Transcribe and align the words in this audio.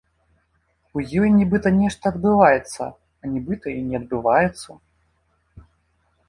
У 0.99 1.01
ёй 1.19 1.29
нібыта 1.39 1.71
нешта 1.81 2.03
адбываецца, 2.13 2.83
а 2.89 3.23
нібыта 3.35 3.67
і 3.77 3.85
не 3.91 3.95
адбываецца. 4.01 4.69